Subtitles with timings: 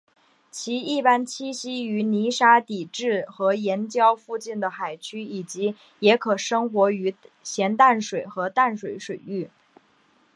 [0.49, 9.51] 其一般栖息于泥沙底质和岩礁附近的海区以及也可生活于咸淡水或淡水水域。